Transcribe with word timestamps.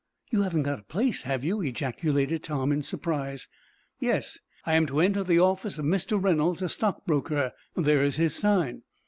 "You 0.31 0.41
haven't 0.41 0.63
got 0.63 0.79
a 0.79 0.83
place, 0.83 1.21
have 1.21 1.43
you?" 1.43 1.61
ejaculated 1.61 2.41
Tom, 2.41 2.71
in 2.71 2.81
surprise. 2.81 3.47
"Yes, 3.99 4.39
I 4.65 4.73
am 4.73 4.87
to 4.87 4.99
enter 4.99 5.23
the 5.23 5.37
office 5.37 5.77
of 5.77 5.85
Mr. 5.85 6.19
Reynolds, 6.19 6.63
a 6.63 6.69
stock 6.69 7.05
broker. 7.05 7.51
There 7.75 8.03
is 8.03 8.15
his 8.15 8.33
sign." 8.35 8.81